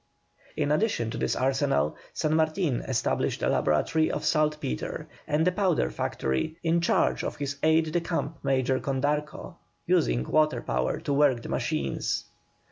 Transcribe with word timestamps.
In 0.57 0.71
addition 0.71 1.11
to 1.11 1.19
this 1.19 1.35
arsenal, 1.35 1.95
San 2.11 2.33
Martin 2.35 2.81
established 2.81 3.43
a 3.43 3.49
laboratory 3.49 4.09
of 4.09 4.25
saltpetre 4.25 5.07
and 5.27 5.47
a 5.47 5.51
powder 5.51 5.91
factory, 5.91 6.57
in 6.63 6.81
charge 6.81 7.23
of 7.23 7.35
his 7.35 7.57
aide 7.61 7.91
de 7.91 8.01
camp 8.01 8.39
Major 8.41 8.79
Condarco, 8.79 9.57
using 9.85 10.23
water 10.27 10.63
power 10.63 10.99
to 11.01 11.13
work 11.13 11.43
the 11.43 11.49
machines. 11.49 12.23